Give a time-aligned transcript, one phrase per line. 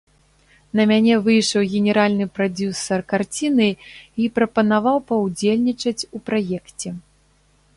[0.77, 3.67] На мяне выйшаў генеральны прадзюсар карціны
[4.23, 6.89] і прапанаваў паўдзельнічаць у праекце.